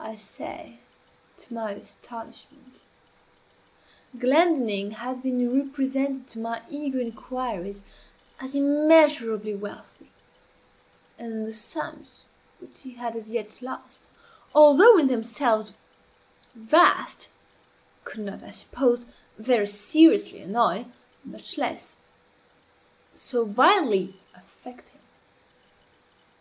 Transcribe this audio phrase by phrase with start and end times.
[0.00, 0.80] I say,
[1.36, 2.82] to my astonishment.
[4.18, 7.80] Glendinning had been represented to my eager inquiries
[8.40, 10.10] as immeasurably wealthy;
[11.16, 12.24] and the sums
[12.58, 14.08] which he had as yet lost,
[14.52, 15.74] although in themselves
[16.56, 17.28] vast,
[18.02, 19.06] could not, I supposed,
[19.38, 20.86] very seriously annoy,
[21.22, 21.98] much less
[23.14, 25.02] so violently affect him.